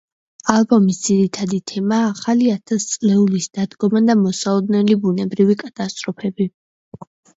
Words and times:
ალბომის 0.51 1.01
ძირითადი 1.07 1.59
თემაა 1.71 2.07
ახალი 2.13 2.49
ათასწლეულის 2.53 3.49
დადგომა 3.59 4.01
და 4.11 4.17
მოსალოდნელი 4.25 4.97
ბუნებრივი 5.05 5.59
კატასტროფები. 5.65 6.49